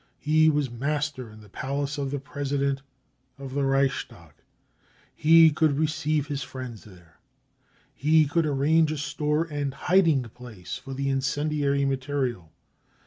He 0.17 0.49
was 0.49 0.71
master 0.71 1.29
in 1.29 1.41
the 1.41 1.47
palace 1.49 1.99
of 1.99 2.09
the 2.09 2.17
President; 2.17 2.81
of 3.37 3.53
the 3.53 3.63
Reichstag. 3.63 4.33
He 5.13 5.51
could 5.51 5.77
receive 5.77 6.25
his 6.25 6.41
friends 6.41 6.85
there. 6.85 7.19
He 7.93 8.25
could 8.25 8.47
arrange 8.47 8.91
a 8.91 8.97
store 8.97 9.43
and 9.43 9.75
hiding 9.75 10.23
place 10.23 10.75
for 10.75 10.95
the 10.95 11.07
incendiary 11.09 11.85
material. 11.85 12.51